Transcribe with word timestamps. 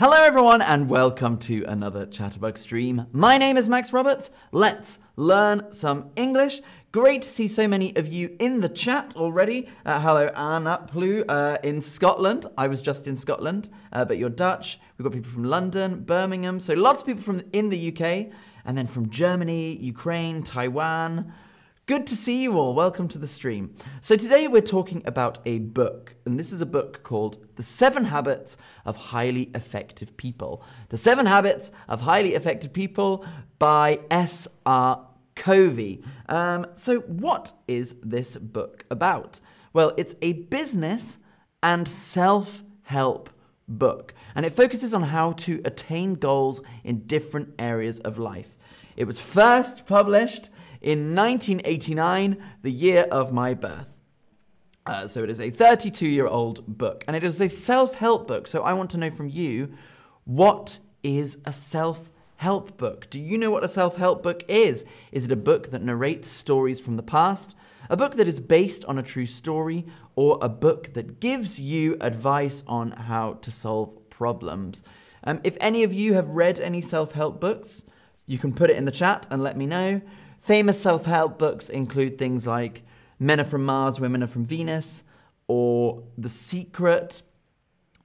Hello, 0.00 0.16
everyone, 0.16 0.62
and 0.62 0.88
welcome 0.88 1.36
to 1.36 1.62
another 1.64 2.06
Chatterbug 2.06 2.56
stream. 2.56 3.04
My 3.12 3.36
name 3.36 3.58
is 3.58 3.68
Max 3.68 3.92
Roberts. 3.92 4.30
Let's 4.50 4.98
learn 5.16 5.70
some 5.72 6.10
English. 6.16 6.62
Great 6.90 7.20
to 7.20 7.28
see 7.28 7.46
so 7.46 7.68
many 7.68 7.94
of 7.96 8.08
you 8.08 8.34
in 8.38 8.62
the 8.62 8.70
chat 8.70 9.12
already. 9.14 9.68
Uh, 9.84 10.00
hello, 10.00 10.28
Anna 10.28 10.86
Plu 10.86 11.22
uh, 11.24 11.58
in 11.62 11.82
Scotland. 11.82 12.46
I 12.56 12.66
was 12.66 12.80
just 12.80 13.08
in 13.08 13.14
Scotland, 13.14 13.68
uh, 13.92 14.06
but 14.06 14.16
you're 14.16 14.30
Dutch. 14.30 14.80
We've 14.96 15.04
got 15.04 15.12
people 15.12 15.30
from 15.30 15.44
London, 15.44 16.00
Birmingham, 16.04 16.60
so 16.60 16.72
lots 16.72 17.02
of 17.02 17.06
people 17.06 17.22
from 17.22 17.42
in 17.52 17.68
the 17.68 17.88
UK, 17.92 18.32
and 18.64 18.78
then 18.78 18.86
from 18.86 19.10
Germany, 19.10 19.76
Ukraine, 19.76 20.42
Taiwan. 20.42 21.30
Good 21.90 22.06
to 22.06 22.14
see 22.14 22.44
you 22.44 22.56
all. 22.56 22.72
Welcome 22.72 23.08
to 23.08 23.18
the 23.18 23.26
stream. 23.26 23.74
So, 24.00 24.14
today 24.14 24.46
we're 24.46 24.60
talking 24.60 25.02
about 25.06 25.40
a 25.44 25.58
book, 25.58 26.14
and 26.24 26.38
this 26.38 26.52
is 26.52 26.60
a 26.60 26.66
book 26.66 27.02
called 27.02 27.44
The 27.56 27.64
Seven 27.64 28.04
Habits 28.04 28.56
of 28.84 28.96
Highly 28.96 29.50
Effective 29.56 30.16
People. 30.16 30.62
The 30.90 30.96
Seven 30.96 31.26
Habits 31.26 31.72
of 31.88 32.02
Highly 32.02 32.36
Effective 32.36 32.72
People 32.72 33.26
by 33.58 33.98
S.R. 34.08 35.04
Covey. 35.34 36.04
Um, 36.28 36.68
so, 36.74 37.00
what 37.00 37.54
is 37.66 37.96
this 38.04 38.36
book 38.36 38.84
about? 38.88 39.40
Well, 39.72 39.92
it's 39.96 40.14
a 40.22 40.34
business 40.34 41.18
and 41.60 41.88
self 41.88 42.62
help 42.82 43.30
book, 43.66 44.14
and 44.36 44.46
it 44.46 44.52
focuses 44.52 44.94
on 44.94 45.02
how 45.02 45.32
to 45.32 45.60
attain 45.64 46.14
goals 46.14 46.60
in 46.84 47.08
different 47.08 47.52
areas 47.58 47.98
of 47.98 48.16
life. 48.16 48.56
It 48.96 49.08
was 49.08 49.18
first 49.18 49.86
published 49.86 50.50
in 50.80 51.14
1989, 51.14 52.36
the 52.62 52.70
year 52.70 53.02
of 53.10 53.32
my 53.32 53.54
birth. 53.54 53.88
Uh, 54.86 55.06
so 55.06 55.22
it 55.22 55.30
is 55.30 55.40
a 55.40 55.50
32 55.50 56.08
year 56.08 56.26
old 56.26 56.66
book, 56.66 57.04
and 57.06 57.14
it 57.14 57.24
is 57.24 57.40
a 57.40 57.48
self 57.48 57.94
help 57.94 58.26
book. 58.26 58.46
So 58.46 58.62
I 58.62 58.72
want 58.72 58.90
to 58.90 58.98
know 58.98 59.10
from 59.10 59.28
you 59.28 59.72
what 60.24 60.78
is 61.02 61.38
a 61.44 61.52
self 61.52 62.10
help 62.40 62.78
book? 62.78 63.08
Do 63.10 63.20
you 63.20 63.36
know 63.36 63.50
what 63.50 63.64
a 63.64 63.68
self 63.68 63.96
help 63.96 64.22
book 64.22 64.44
is? 64.48 64.84
Is 65.12 65.26
it 65.26 65.32
a 65.32 65.36
book 65.36 65.70
that 65.70 65.82
narrates 65.82 66.30
stories 66.30 66.80
from 66.80 66.96
the 66.96 67.02
past? 67.02 67.54
A 67.90 67.96
book 67.96 68.14
that 68.14 68.28
is 68.28 68.40
based 68.40 68.84
on 68.86 68.98
a 68.98 69.02
true 69.02 69.26
story, 69.26 69.84
or 70.16 70.38
a 70.40 70.48
book 70.48 70.94
that 70.94 71.20
gives 71.20 71.60
you 71.60 71.98
advice 72.00 72.64
on 72.66 72.92
how 72.92 73.34
to 73.34 73.52
solve 73.52 74.08
problems? 74.08 74.82
Um, 75.24 75.40
if 75.44 75.56
any 75.60 75.82
of 75.82 75.92
you 75.92 76.14
have 76.14 76.28
read 76.28 76.58
any 76.58 76.80
self 76.80 77.12
help 77.12 77.40
books, 77.40 77.84
you 78.26 78.38
can 78.38 78.54
put 78.54 78.70
it 78.70 78.76
in 78.76 78.86
the 78.86 78.90
chat 78.90 79.28
and 79.30 79.42
let 79.42 79.56
me 79.56 79.66
know. 79.66 80.00
Famous 80.40 80.80
self 80.80 81.04
help 81.04 81.38
books 81.38 81.68
include 81.68 82.18
things 82.18 82.46
like 82.46 82.82
Men 83.18 83.40
Are 83.40 83.44
From 83.44 83.64
Mars, 83.64 84.00
Women 84.00 84.22
Are 84.22 84.26
From 84.28 84.44
Venus, 84.44 85.04
or 85.46 86.02
The 86.16 86.28
Secret. 86.28 87.22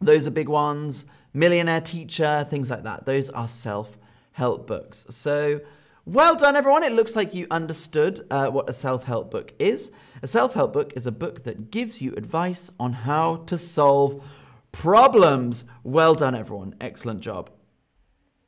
Those 0.02 0.28
are 0.28 0.32
big 0.32 0.50
ones. 0.50 1.06
Millionaire 1.34 1.82
Teacher, 1.82 2.46
things 2.50 2.70
like 2.70 2.84
that. 2.84 3.06
Those 3.06 3.30
are 3.30 3.48
self 3.48 3.98
help 4.34 4.68
books. 4.68 5.06
So, 5.10 5.62
well 6.06 6.36
done, 6.36 6.56
everyone. 6.56 6.84
It 6.84 6.92
looks 6.92 7.16
like 7.16 7.34
you 7.34 7.48
understood 7.50 8.26
uh, 8.30 8.48
what 8.48 8.70
a 8.70 8.74
self 8.74 9.06
help 9.06 9.32
book 9.32 9.54
is. 9.58 9.92
A 10.22 10.28
self 10.28 10.54
help 10.54 10.74
book 10.74 10.94
is 10.96 11.08
a 11.08 11.12
book 11.12 11.44
that 11.44 11.72
gives 11.72 12.02
you 12.02 12.14
advice 12.16 12.70
on 12.80 12.94
how 12.94 13.38
to 13.48 13.58
solve 13.58 14.24
problems. 14.72 15.64
Well 15.84 16.14
done, 16.14 16.36
everyone. 16.36 16.76
Excellent 16.82 17.22
job. 17.22 17.50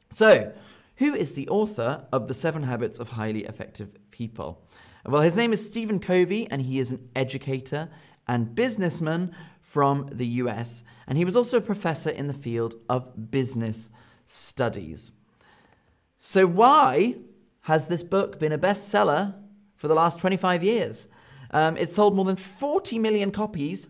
So, 0.10 0.54
who 0.98 1.14
is 1.14 1.34
the 1.34 1.48
author 1.50 2.06
of 2.12 2.28
The 2.28 2.34
Seven 2.34 2.64
Habits 2.64 3.00
of 3.00 3.10
Highly 3.10 3.46
Effective 3.46 3.96
People? 4.12 4.64
Well, 5.06 5.22
his 5.22 5.38
name 5.38 5.54
is 5.54 5.64
Stephen 5.64 6.00
Covey, 6.00 6.50
and 6.50 6.64
he 6.64 6.80
is 6.80 6.92
an 6.92 7.10
educator 7.16 7.90
and 8.28 8.56
businessman 8.56 9.34
from 9.62 10.10
the 10.12 10.26
US. 10.26 10.84
And 11.08 11.18
he 11.18 11.24
was 11.24 11.36
also 11.36 11.58
a 11.58 11.62
professor 11.62 12.10
in 12.10 12.28
the 12.28 12.34
field 12.34 12.76
of 12.90 13.30
business 13.32 13.90
studies. 14.26 15.12
So, 16.18 16.48
why 16.48 17.16
has 17.62 17.88
this 17.88 18.02
book 18.02 18.40
been 18.40 18.52
a 18.52 18.58
bestseller 18.58 19.36
for 19.76 19.88
the 19.88 19.94
last 19.94 20.20
25 20.20 20.64
years? 20.64 21.10
Um, 21.52 21.78
it 21.78 21.92
sold 21.92 22.16
more 22.16 22.26
than 22.26 22.36
40 22.36 22.98
million 22.98 23.30
copies 23.30 23.88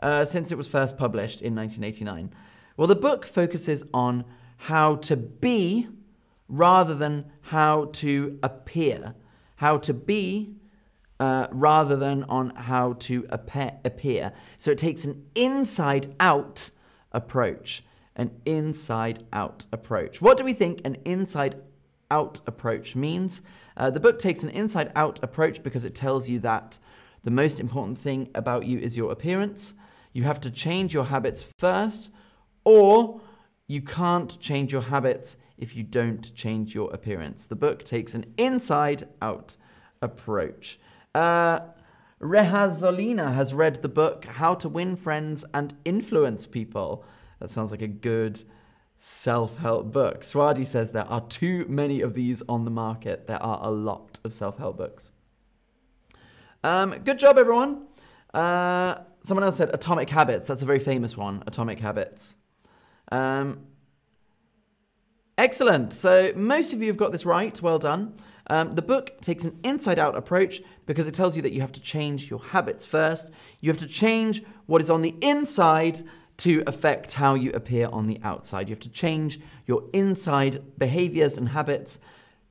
uh, 0.00 0.24
since 0.24 0.50
it 0.50 0.58
was 0.58 0.66
first 0.66 0.98
published 0.98 1.40
in 1.40 1.54
1989. 1.54 2.34
Well, 2.76 2.88
the 2.88 2.96
book 2.96 3.24
focuses 3.24 3.84
on 3.94 4.24
how 4.56 4.96
to 4.96 5.16
be 5.16 5.88
rather 6.48 6.94
than 6.94 7.30
how 7.42 7.86
to 7.86 8.38
appear. 8.42 9.14
How 9.56 9.78
to 9.78 9.94
be 9.94 10.56
uh, 11.18 11.48
rather 11.50 11.96
than 11.96 12.24
on 12.24 12.50
how 12.50 12.94
to 12.94 13.26
appear. 13.30 14.32
So 14.58 14.70
it 14.70 14.78
takes 14.78 15.04
an 15.04 15.26
inside 15.34 16.14
out 16.20 16.70
approach. 17.12 17.82
An 18.16 18.30
inside 18.44 19.24
out 19.32 19.66
approach. 19.72 20.22
What 20.22 20.38
do 20.38 20.44
we 20.44 20.52
think 20.52 20.80
an 20.84 20.96
inside 21.04 21.56
out 22.10 22.40
approach 22.46 22.96
means? 22.96 23.42
Uh, 23.76 23.90
the 23.90 24.00
book 24.00 24.18
takes 24.18 24.42
an 24.42 24.50
inside 24.50 24.92
out 24.94 25.22
approach 25.22 25.62
because 25.62 25.84
it 25.84 25.94
tells 25.94 26.28
you 26.28 26.38
that 26.40 26.78
the 27.24 27.30
most 27.30 27.60
important 27.60 27.98
thing 27.98 28.28
about 28.34 28.64
you 28.64 28.78
is 28.78 28.96
your 28.96 29.12
appearance. 29.12 29.74
You 30.12 30.22
have 30.22 30.40
to 30.42 30.50
change 30.50 30.94
your 30.94 31.04
habits 31.04 31.46
first, 31.58 32.10
or 32.64 33.20
you 33.66 33.82
can't 33.82 34.38
change 34.40 34.72
your 34.72 34.82
habits 34.82 35.36
if 35.58 35.74
you 35.74 35.82
don't 35.82 36.34
change 36.34 36.74
your 36.74 36.92
appearance. 36.92 37.46
The 37.46 37.56
book 37.56 37.84
takes 37.84 38.14
an 38.14 38.32
inside 38.36 39.08
out 39.20 39.56
approach. 40.00 40.78
Uh, 41.14 41.60
Rehazolina 42.20 43.34
has 43.34 43.52
read 43.52 43.82
the 43.82 43.88
book 43.88 44.24
How 44.24 44.54
to 44.54 44.68
Win 44.68 44.96
Friends 44.96 45.44
and 45.52 45.74
Influence 45.84 46.46
People. 46.46 47.04
That 47.40 47.50
sounds 47.50 47.70
like 47.70 47.82
a 47.82 47.88
good 47.88 48.42
self 48.96 49.56
help 49.58 49.92
book. 49.92 50.22
Swadi 50.22 50.66
says 50.66 50.92
there 50.92 51.04
are 51.04 51.20
too 51.20 51.66
many 51.68 52.00
of 52.00 52.14
these 52.14 52.42
on 52.48 52.64
the 52.64 52.70
market. 52.70 53.26
There 53.26 53.42
are 53.42 53.60
a 53.62 53.70
lot 53.70 54.20
of 54.24 54.32
self 54.32 54.56
help 54.58 54.78
books. 54.78 55.10
Um, 56.64 56.92
good 57.04 57.18
job, 57.18 57.38
everyone. 57.38 57.86
Uh, 58.32 58.96
someone 59.22 59.44
else 59.44 59.56
said 59.56 59.70
Atomic 59.74 60.10
Habits. 60.10 60.48
That's 60.48 60.62
a 60.62 60.66
very 60.66 60.78
famous 60.78 61.16
one. 61.16 61.42
Atomic 61.46 61.80
Habits. 61.80 62.36
Um, 63.12 63.66
excellent. 65.38 65.92
So 65.92 66.32
most 66.34 66.72
of 66.72 66.80
you 66.80 66.88
have 66.88 66.96
got 66.96 67.12
this 67.12 67.26
right. 67.26 67.60
Well 67.60 67.78
done. 67.78 68.14
Um, 68.48 68.72
the 68.72 68.82
book 68.82 69.20
takes 69.20 69.44
an 69.44 69.58
inside 69.64 69.98
out 69.98 70.16
approach 70.16 70.62
because 70.86 71.06
it 71.06 71.14
tells 71.14 71.34
you 71.34 71.42
that 71.42 71.52
you 71.52 71.60
have 71.60 71.72
to 71.72 71.80
change 71.80 72.30
your 72.30 72.40
habits 72.40 72.86
first. 72.86 73.30
You 73.60 73.70
have 73.70 73.78
to 73.78 73.88
change 73.88 74.44
what 74.66 74.80
is 74.80 74.90
on 74.90 75.02
the 75.02 75.16
inside 75.20 76.02
to 76.38 76.62
affect 76.66 77.14
how 77.14 77.34
you 77.34 77.50
appear 77.52 77.88
on 77.90 78.06
the 78.06 78.20
outside. 78.22 78.68
You 78.68 78.74
have 78.74 78.80
to 78.80 78.90
change 78.90 79.40
your 79.66 79.84
inside 79.92 80.78
behaviors 80.78 81.38
and 81.38 81.48
habits 81.48 81.98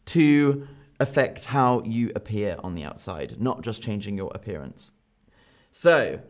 to 0.05 0.67
affect 0.99 1.45
how 1.45 1.81
you 1.83 2.11
appear 2.15 2.57
on 2.63 2.75
the 2.75 2.83
outside, 2.83 3.39
not 3.39 3.61
just 3.61 3.81
changing 3.81 4.17
your 4.17 4.31
appearance. 4.33 4.91
So, 5.71 6.21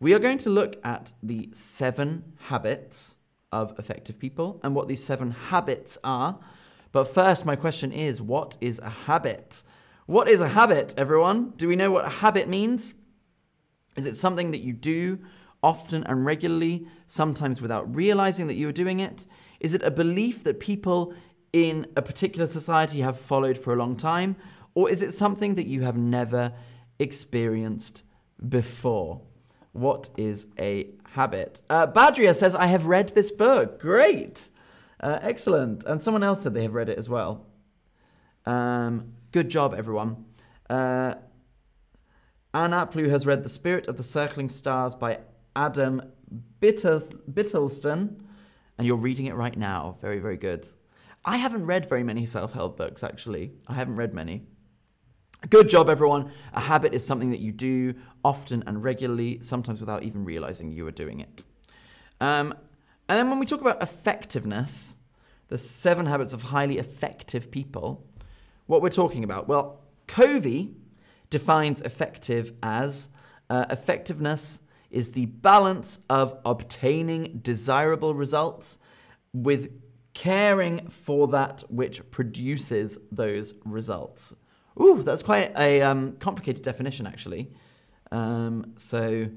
we 0.00 0.12
are 0.12 0.18
going 0.18 0.38
to 0.38 0.50
look 0.50 0.76
at 0.84 1.12
the 1.22 1.50
seven 1.52 2.34
habits 2.48 3.16
of 3.54 3.78
effective 3.78 4.18
people 4.18 4.60
and 4.62 4.74
what 4.74 4.88
these 4.88 5.02
seven 5.02 5.30
habits 5.30 5.96
are. 6.02 6.38
But 6.92 7.04
first, 7.04 7.46
my 7.46 7.56
question 7.56 7.92
is 7.92 8.20
what 8.20 8.56
is 8.60 8.78
a 8.80 8.90
habit? 8.90 9.62
What 10.06 10.28
is 10.28 10.40
a 10.40 10.48
habit, 10.48 10.94
everyone? 10.98 11.50
Do 11.56 11.68
we 11.68 11.76
know 11.76 11.90
what 11.90 12.04
a 12.04 12.20
habit 12.24 12.48
means? 12.48 12.94
Is 13.96 14.06
it 14.06 14.16
something 14.16 14.50
that 14.50 14.60
you 14.60 14.72
do 14.72 15.20
often 15.62 16.04
and 16.04 16.26
regularly, 16.26 16.86
sometimes 17.06 17.62
without 17.62 17.94
realizing 17.94 18.48
that 18.48 18.54
you 18.54 18.68
are 18.68 18.72
doing 18.84 19.00
it? 19.00 19.24
Is 19.60 19.72
it 19.72 19.82
a 19.82 19.90
belief 19.90 20.44
that 20.44 20.60
people 20.60 21.14
in 21.52 21.86
a 21.96 22.02
particular 22.02 22.46
society 22.46 23.00
have 23.00 23.18
followed 23.18 23.56
for 23.56 23.72
a 23.72 23.76
long 23.76 23.96
time? 23.96 24.36
Or 24.74 24.90
is 24.90 25.00
it 25.00 25.12
something 25.12 25.54
that 25.54 25.66
you 25.66 25.82
have 25.82 25.96
never 25.96 26.52
experienced 26.98 28.02
before? 28.48 29.22
What 29.74 30.08
is 30.16 30.46
a 30.56 30.88
habit? 31.12 31.60
Uh, 31.68 31.88
Badria 31.88 32.34
says, 32.34 32.54
I 32.54 32.66
have 32.66 32.86
read 32.86 33.08
this 33.08 33.32
book. 33.32 33.80
Great. 33.80 34.48
Uh, 35.00 35.18
excellent. 35.20 35.82
And 35.82 36.00
someone 36.00 36.22
else 36.22 36.42
said 36.42 36.54
they 36.54 36.62
have 36.62 36.74
read 36.74 36.88
it 36.88 36.96
as 36.96 37.08
well. 37.08 37.44
Um, 38.46 39.14
good 39.32 39.48
job, 39.48 39.74
everyone. 39.76 40.26
Uh, 40.70 41.16
Anna 42.54 42.86
Plu 42.86 43.08
has 43.08 43.26
read 43.26 43.42
The 43.42 43.48
Spirit 43.48 43.88
of 43.88 43.96
the 43.96 44.04
Circling 44.04 44.48
Stars 44.48 44.94
by 44.94 45.18
Adam 45.56 46.02
Bitters- 46.60 47.10
Bittleston, 47.28 48.20
and 48.78 48.86
you're 48.86 48.96
reading 48.96 49.26
it 49.26 49.34
right 49.34 49.56
now. 49.58 49.96
Very, 50.00 50.20
very 50.20 50.36
good. 50.36 50.68
I 51.24 51.36
haven't 51.38 51.66
read 51.66 51.88
very 51.88 52.04
many 52.04 52.26
self 52.26 52.52
help 52.52 52.76
books, 52.76 53.02
actually. 53.02 53.54
I 53.66 53.74
haven't 53.74 53.96
read 53.96 54.14
many. 54.14 54.46
Good 55.50 55.68
job, 55.68 55.90
everyone. 55.90 56.30
A 56.54 56.60
habit 56.60 56.94
is 56.94 57.04
something 57.04 57.30
that 57.30 57.40
you 57.40 57.52
do 57.52 57.94
often 58.24 58.64
and 58.66 58.82
regularly, 58.82 59.40
sometimes 59.42 59.80
without 59.80 60.02
even 60.02 60.24
realizing 60.24 60.70
you 60.70 60.86
are 60.86 60.92
doing 60.92 61.20
it. 61.20 61.44
Um, 62.20 62.54
and 63.08 63.18
then 63.18 63.28
when 63.28 63.38
we 63.38 63.44
talk 63.44 63.60
about 63.60 63.82
effectiveness, 63.82 64.96
the 65.48 65.58
seven 65.58 66.06
habits 66.06 66.32
of 66.32 66.42
highly 66.42 66.78
effective 66.78 67.50
people, 67.50 68.06
what 68.66 68.80
we're 68.80 68.88
talking 68.88 69.22
about? 69.22 69.46
Well, 69.46 69.80
Covey 70.06 70.74
defines 71.28 71.82
effective 71.82 72.54
as 72.62 73.10
uh, 73.50 73.66
effectiveness 73.68 74.60
is 74.90 75.10
the 75.10 75.26
balance 75.26 75.98
of 76.08 76.38
obtaining 76.46 77.40
desirable 77.42 78.14
results 78.14 78.78
with 79.34 79.70
caring 80.14 80.88
for 80.88 81.28
that 81.28 81.64
which 81.68 82.08
produces 82.10 82.96
those 83.12 83.54
results. 83.64 84.32
Ooh, 84.80 85.02
that's 85.02 85.22
quite 85.22 85.56
a 85.58 85.82
um, 85.82 86.16
complicated 86.18 86.62
definition, 86.62 87.06
actually. 87.06 87.50
Um, 88.10 88.74
so, 88.76 89.28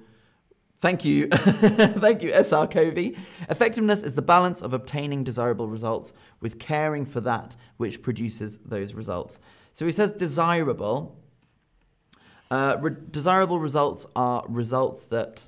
thank 0.79 1.05
you. 1.05 1.27
thank 1.29 2.23
you, 2.23 2.31
SR 2.31 2.67
Covey. 2.67 3.17
Effectiveness 3.49 4.03
is 4.03 4.15
the 4.15 4.21
balance 4.21 4.61
of 4.61 4.73
obtaining 4.73 5.23
desirable 5.23 5.67
results 5.67 6.13
with 6.41 6.59
caring 6.59 7.05
for 7.05 7.21
that 7.21 7.55
which 7.77 8.01
produces 8.01 8.57
those 8.59 8.93
results. 8.93 9.39
So, 9.73 9.85
he 9.85 9.91
says 9.91 10.11
desirable. 10.11 11.19
Uh, 12.49 12.77
re- 12.79 12.95
desirable 13.11 13.59
results 13.59 14.07
are 14.15 14.43
results 14.47 15.05
that 15.05 15.47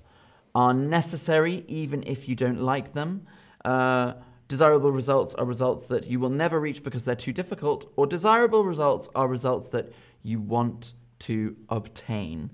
are 0.53 0.73
necessary 0.73 1.63
even 1.67 2.03
if 2.05 2.27
you 2.27 2.35
don't 2.35 2.61
like 2.61 2.93
them. 2.93 3.25
Uh, 3.65 4.13
desirable 4.49 4.91
results 4.91 5.33
are 5.35 5.45
results 5.45 5.87
that 5.87 6.07
you 6.07 6.19
will 6.19 6.29
never 6.29 6.59
reach 6.59 6.83
because 6.83 7.05
they're 7.05 7.15
too 7.15 7.31
difficult, 7.31 7.89
or 7.95 8.05
desirable 8.05 8.65
results 8.65 9.07
are 9.15 9.27
results 9.27 9.69
that 9.69 9.93
you 10.21 10.41
want 10.41 10.93
to 11.19 11.55
obtain. 11.69 12.49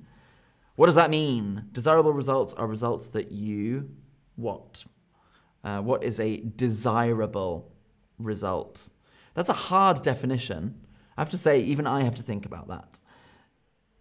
What 0.76 0.88
does 0.88 0.96
that 0.96 1.10
mean? 1.10 1.70
Desirable 1.72 2.14
results 2.14 2.54
are 2.54 2.68
results 2.68 3.08
that 3.10 3.32
you 3.32 3.90
what? 4.36 4.86
Uh, 5.64 5.82
what 5.82 6.04
is 6.04 6.20
a 6.20 6.38
desirable 6.38 7.72
result? 8.20 8.90
That's 9.34 9.50
a 9.50 9.54
hard 9.54 10.04
definition. 10.04 10.86
I 11.18 11.22
have 11.22 11.30
to 11.30 11.38
say, 11.38 11.62
even 11.62 11.88
I 11.88 12.04
have 12.04 12.16
to 12.16 12.24
think 12.24 12.46
about 12.46 12.68
that. 12.68 13.00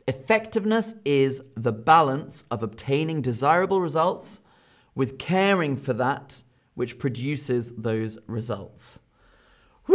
Effectiveness 0.08 0.97
is 1.05 1.43
the 1.56 1.73
balance 1.73 2.44
of 2.50 2.62
obtaining 2.62 3.23
desirable 3.23 3.81
results 3.81 4.40
with 4.97 5.19
caring 5.19 5.76
for 5.76 5.93
that 5.94 6.43
which 6.75 6.99
produces 6.99 7.73
those 7.73 8.19
results. 8.26 9.00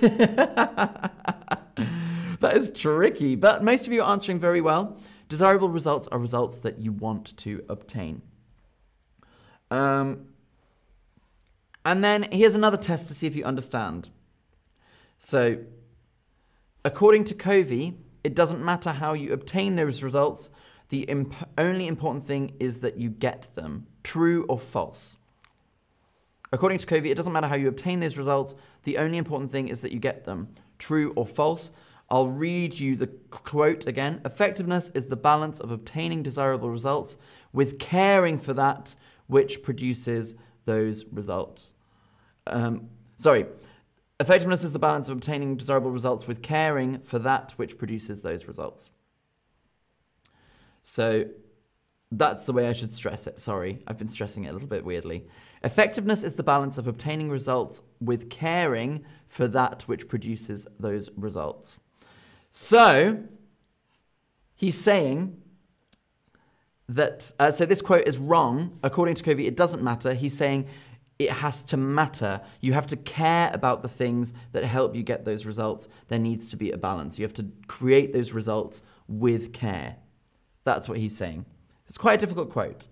that 0.00 1.12
is 2.54 2.70
tricky, 2.70 3.36
but 3.36 3.62
most 3.62 3.86
of 3.86 3.92
you 3.92 4.02
are 4.02 4.12
answering 4.12 4.38
very 4.38 4.60
well. 4.60 4.98
Desirable 5.28 5.68
results 5.68 6.08
are 6.08 6.18
results 6.18 6.58
that 6.58 6.78
you 6.78 6.92
want 6.92 7.36
to 7.38 7.64
obtain. 7.68 8.22
Um, 9.70 10.28
and 11.84 12.02
then 12.02 12.26
here's 12.32 12.54
another 12.54 12.76
test 12.76 13.08
to 13.08 13.14
see 13.14 13.26
if 13.26 13.36
you 13.36 13.44
understand. 13.44 14.10
So, 15.18 15.58
according 16.84 17.24
to 17.24 17.34
Covey, 17.34 17.98
it 18.24 18.34
doesn't 18.34 18.64
matter 18.64 18.92
how 18.92 19.12
you 19.12 19.32
obtain 19.32 19.76
those 19.76 20.02
results, 20.02 20.50
the 20.88 21.02
imp- 21.02 21.34
only 21.56 21.86
important 21.86 22.24
thing 22.24 22.54
is 22.58 22.80
that 22.80 22.96
you 22.98 23.10
get 23.10 23.48
them, 23.54 23.86
true 24.02 24.44
or 24.48 24.58
false. 24.58 25.16
According 26.52 26.78
to 26.78 26.86
Covey, 26.86 27.10
it 27.10 27.14
doesn't 27.14 27.32
matter 27.32 27.46
how 27.46 27.56
you 27.56 27.68
obtain 27.68 28.00
these 28.00 28.16
results, 28.16 28.54
the 28.84 28.98
only 28.98 29.18
important 29.18 29.50
thing 29.50 29.68
is 29.68 29.82
that 29.82 29.92
you 29.92 29.98
get 29.98 30.24
them, 30.24 30.48
true 30.78 31.12
or 31.14 31.26
false. 31.26 31.72
I'll 32.10 32.28
read 32.28 32.78
you 32.78 32.96
the 32.96 33.08
quote 33.30 33.86
again. 33.86 34.22
Effectiveness 34.24 34.90
is 34.90 35.06
the 35.06 35.16
balance 35.16 35.60
of 35.60 35.70
obtaining 35.70 36.22
desirable 36.22 36.70
results 36.70 37.18
with 37.52 37.78
caring 37.78 38.38
for 38.38 38.54
that 38.54 38.94
which 39.26 39.62
produces 39.62 40.34
those 40.64 41.04
results. 41.06 41.74
Um, 42.46 42.88
sorry. 43.16 43.46
Effectiveness 44.20 44.64
is 44.64 44.72
the 44.72 44.78
balance 44.78 45.08
of 45.08 45.16
obtaining 45.16 45.56
desirable 45.56 45.90
results 45.90 46.26
with 46.26 46.42
caring 46.42 46.98
for 47.00 47.18
that 47.20 47.52
which 47.56 47.78
produces 47.78 48.22
those 48.22 48.48
results. 48.48 48.90
So 50.82 51.26
that's 52.12 52.46
the 52.46 52.52
way 52.52 52.68
I 52.68 52.72
should 52.72 52.90
stress 52.90 53.26
it. 53.26 53.38
Sorry, 53.38 53.80
I've 53.86 53.98
been 53.98 54.08
stressing 54.08 54.44
it 54.44 54.48
a 54.48 54.52
little 54.52 54.68
bit 54.68 54.84
weirdly. 54.84 55.26
Effectiveness 55.62 56.22
is 56.22 56.34
the 56.34 56.42
balance 56.42 56.78
of 56.78 56.86
obtaining 56.86 57.28
results 57.28 57.82
with 58.00 58.30
caring 58.30 59.04
for 59.26 59.46
that 59.48 59.82
which 59.82 60.08
produces 60.08 60.66
those 60.78 61.10
results. 61.16 61.78
So, 62.50 63.24
he's 64.54 64.78
saying 64.78 65.36
that, 66.88 67.30
uh, 67.38 67.50
so 67.50 67.66
this 67.66 67.82
quote 67.82 68.06
is 68.08 68.16
wrong. 68.16 68.78
According 68.82 69.16
to 69.16 69.22
Covey, 69.22 69.46
it 69.46 69.56
doesn't 69.56 69.82
matter. 69.82 70.14
He's 70.14 70.36
saying 70.36 70.66
it 71.18 71.30
has 71.30 71.62
to 71.64 71.76
matter. 71.76 72.40
You 72.60 72.72
have 72.72 72.86
to 72.86 72.96
care 72.96 73.50
about 73.52 73.82
the 73.82 73.88
things 73.88 74.32
that 74.52 74.64
help 74.64 74.94
you 74.94 75.02
get 75.02 75.24
those 75.24 75.44
results. 75.44 75.88
There 76.06 76.18
needs 76.18 76.50
to 76.50 76.56
be 76.56 76.70
a 76.70 76.78
balance. 76.78 77.18
You 77.18 77.24
have 77.24 77.34
to 77.34 77.46
create 77.66 78.12
those 78.12 78.32
results 78.32 78.82
with 79.08 79.52
care. 79.52 79.96
That's 80.64 80.88
what 80.88 80.98
he's 80.98 81.16
saying. 81.16 81.44
It's 81.88 81.98
quite 81.98 82.14
a 82.14 82.18
difficult 82.18 82.50
quote. 82.50 82.86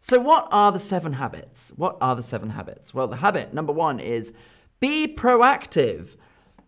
So, 0.00 0.20
what 0.20 0.48
are 0.50 0.72
the 0.72 0.78
seven 0.78 1.14
habits? 1.14 1.72
What 1.76 1.98
are 2.00 2.16
the 2.16 2.22
seven 2.22 2.50
habits? 2.50 2.94
Well, 2.94 3.08
the 3.08 3.16
habit 3.16 3.52
number 3.52 3.72
one 3.72 4.00
is 4.00 4.32
be 4.80 5.06
proactive. 5.06 6.16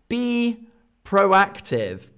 Be 0.07 0.67
proactive. 1.03 2.09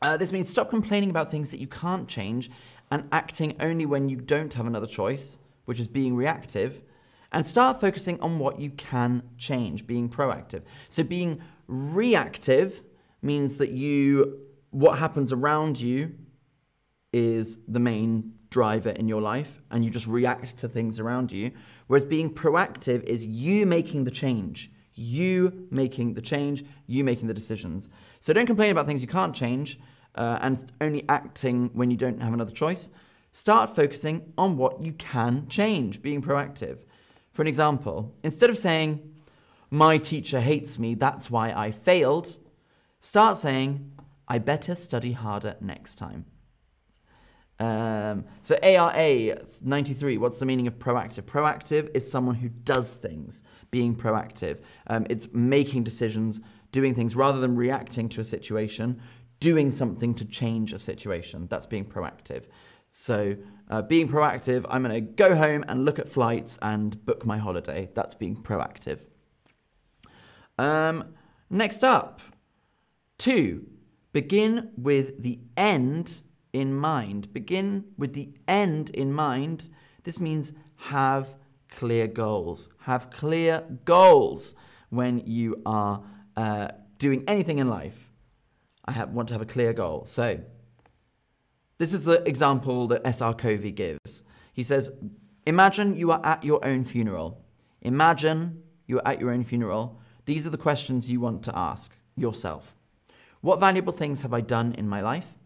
Uh, 0.00 0.16
this 0.16 0.32
means 0.32 0.48
stop 0.48 0.68
complaining 0.68 1.10
about 1.10 1.30
things 1.30 1.50
that 1.52 1.60
you 1.60 1.68
can't 1.68 2.08
change 2.08 2.50
and 2.90 3.08
acting 3.12 3.56
only 3.60 3.86
when 3.86 4.08
you 4.08 4.16
don't 4.16 4.52
have 4.54 4.66
another 4.66 4.86
choice, 4.86 5.38
which 5.64 5.78
is 5.78 5.86
being 5.86 6.16
reactive, 6.16 6.82
and 7.30 7.46
start 7.46 7.80
focusing 7.80 8.20
on 8.20 8.38
what 8.38 8.60
you 8.60 8.70
can 8.70 9.22
change, 9.38 9.86
being 9.86 10.08
proactive. 10.08 10.62
So 10.88 11.02
being 11.02 11.40
reactive 11.68 12.82
means 13.22 13.58
that 13.58 13.70
you 13.70 14.40
what 14.70 14.98
happens 14.98 15.32
around 15.32 15.80
you 15.80 16.14
is 17.12 17.58
the 17.68 17.80
main 17.80 18.34
driver 18.50 18.90
in 18.90 19.08
your 19.08 19.20
life 19.20 19.60
and 19.70 19.84
you 19.84 19.90
just 19.90 20.06
react 20.06 20.56
to 20.58 20.68
things 20.68 21.00
around 21.00 21.32
you. 21.32 21.50
Whereas 21.86 22.04
being 22.04 22.32
proactive 22.32 23.02
is 23.04 23.26
you 23.26 23.66
making 23.66 24.04
the 24.04 24.10
change 24.10 24.70
you 24.94 25.66
making 25.70 26.14
the 26.14 26.22
change, 26.22 26.64
you 26.86 27.04
making 27.04 27.28
the 27.28 27.34
decisions. 27.34 27.88
So 28.20 28.32
don't 28.32 28.46
complain 28.46 28.70
about 28.70 28.86
things 28.86 29.02
you 29.02 29.08
can't 29.08 29.34
change 29.34 29.78
uh, 30.14 30.38
and 30.42 30.64
only 30.80 31.04
acting 31.08 31.70
when 31.72 31.90
you 31.90 31.96
don't 31.96 32.20
have 32.20 32.34
another 32.34 32.52
choice. 32.52 32.90
Start 33.32 33.74
focusing 33.74 34.32
on 34.36 34.56
what 34.56 34.82
you 34.82 34.92
can 34.92 35.48
change, 35.48 36.02
being 36.02 36.20
proactive. 36.20 36.80
For 37.32 37.40
an 37.42 37.48
example, 37.48 38.14
instead 38.22 38.50
of 38.50 38.58
saying, 38.58 39.00
My 39.70 39.96
teacher 39.96 40.40
hates 40.40 40.78
me, 40.78 40.94
that's 40.94 41.30
why 41.30 41.50
I 41.50 41.70
failed, 41.70 42.36
start 43.00 43.38
saying, 43.38 43.90
I 44.28 44.38
better 44.38 44.74
study 44.74 45.12
harder 45.12 45.56
next 45.60 45.96
time. 45.96 46.26
Um, 47.58 48.24
so 48.40 48.56
ARA 48.62 49.36
93, 49.62 50.18
what's 50.18 50.38
the 50.38 50.46
meaning 50.46 50.66
of 50.66 50.78
proactive? 50.78 51.22
Proactive 51.22 51.90
is 51.94 52.10
someone 52.10 52.34
who 52.34 52.48
does 52.48 52.94
things, 52.94 53.42
being 53.70 53.94
proactive. 53.94 54.60
Um, 54.88 55.06
it's 55.08 55.28
making 55.32 55.84
decisions, 55.84 56.40
doing 56.72 56.94
things 56.94 57.14
rather 57.14 57.40
than 57.40 57.54
reacting 57.54 58.08
to 58.10 58.20
a 58.20 58.24
situation, 58.24 59.00
doing 59.38 59.70
something 59.70 60.14
to 60.14 60.24
change 60.24 60.72
a 60.72 60.78
situation. 60.78 61.46
That's 61.48 61.66
being 61.66 61.84
proactive. 61.84 62.44
So 62.90 63.36
uh, 63.70 63.82
being 63.82 64.08
proactive, 64.08 64.66
I'm 64.68 64.82
going 64.82 64.94
to 64.94 65.00
go 65.00 65.34
home 65.34 65.64
and 65.68 65.84
look 65.84 65.98
at 65.98 66.08
flights 66.08 66.58
and 66.62 67.02
book 67.04 67.24
my 67.24 67.38
holiday. 67.38 67.90
That's 67.94 68.14
being 68.14 68.36
proactive. 68.36 69.06
Um, 70.58 71.14
next 71.48 71.82
up, 71.82 72.20
two, 73.18 73.66
begin 74.12 74.70
with 74.76 75.22
the 75.22 75.40
end 75.56 76.22
in 76.52 76.74
mind. 76.74 77.32
Begin 77.32 77.84
with 77.96 78.14
the 78.14 78.30
end 78.46 78.90
in 78.90 79.12
mind. 79.12 79.68
This 80.04 80.20
means 80.20 80.52
have 80.76 81.34
clear 81.68 82.06
goals. 82.06 82.68
Have 82.80 83.10
clear 83.10 83.64
goals 83.84 84.54
when 84.90 85.22
you 85.26 85.62
are 85.64 86.02
uh, 86.36 86.68
doing 86.98 87.24
anything 87.26 87.58
in 87.58 87.68
life. 87.68 88.12
I 88.84 88.92
have, 88.92 89.10
want 89.10 89.28
to 89.28 89.34
have 89.34 89.42
a 89.42 89.46
clear 89.46 89.72
goal. 89.72 90.04
So, 90.06 90.40
this 91.78 91.92
is 91.92 92.04
the 92.04 92.26
example 92.28 92.86
that 92.88 93.06
S.R. 93.06 93.34
Covey 93.34 93.72
gives. 93.72 94.24
He 94.52 94.62
says, 94.62 94.90
Imagine 95.46 95.96
you 95.96 96.12
are 96.12 96.20
at 96.24 96.44
your 96.44 96.64
own 96.64 96.84
funeral. 96.84 97.44
Imagine 97.80 98.62
you 98.86 98.98
are 98.98 99.08
at 99.08 99.20
your 99.20 99.30
own 99.30 99.42
funeral. 99.42 99.98
These 100.24 100.46
are 100.46 100.50
the 100.50 100.58
questions 100.58 101.10
you 101.10 101.20
want 101.20 101.42
to 101.44 101.58
ask 101.58 101.96
yourself. 102.16 102.76
What 103.40 103.58
valuable 103.58 103.92
things 103.92 104.20
have 104.20 104.32
I 104.32 104.40
done 104.40 104.72
in 104.74 104.88
my 104.88 105.00
life? 105.00 105.38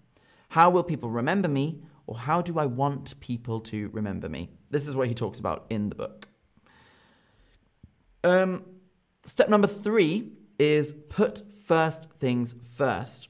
How 0.49 0.71
will 0.71 0.83
people 0.83 1.11
remember 1.11 1.49
me? 1.49 1.83
Or 2.07 2.17
how 2.17 2.41
do 2.41 2.59
I 2.59 2.67
want 2.67 3.19
people 3.21 3.61
to 3.61 3.88
remember 3.88 4.29
me? 4.29 4.50
This 4.71 4.87
is 4.87 4.95
what 4.95 5.09
he 5.09 5.15
talks 5.15 5.38
about 5.38 5.67
in 5.71 5.88
the 5.88 5.97
book. 5.97 6.29
Um, 8.23 8.65
step 9.25 9.49
number 9.49 9.67
three 9.67 10.33
is 10.59 10.93
put 10.93 11.43
first 11.65 12.11
things 12.12 12.55
first. 12.76 13.29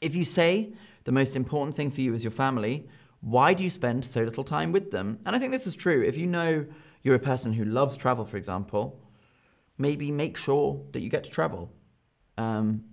If 0.00 0.14
you 0.14 0.24
say 0.24 0.72
the 1.04 1.12
most 1.12 1.36
important 1.36 1.76
thing 1.76 1.90
for 1.90 2.00
you 2.00 2.14
is 2.14 2.24
your 2.24 2.30
family, 2.30 2.88
why 3.20 3.54
do 3.54 3.62
you 3.62 3.70
spend 3.70 4.04
so 4.04 4.22
little 4.22 4.44
time 4.44 4.72
with 4.72 4.90
them? 4.90 5.18
And 5.24 5.36
I 5.36 5.38
think 5.38 5.52
this 5.52 5.66
is 5.66 5.76
true. 5.76 6.02
If 6.02 6.16
you 6.16 6.26
know 6.26 6.66
you're 7.02 7.14
a 7.14 7.20
person 7.20 7.52
who 7.52 7.64
loves 7.64 7.96
travel, 7.96 8.24
for 8.24 8.36
example, 8.36 9.00
maybe 9.78 10.10
make 10.10 10.36
sure 10.36 10.82
that 10.92 11.00
you 11.00 11.08
get 11.08 11.24
to 11.24 11.30
travel. 11.30 11.70
Um, 12.36 12.84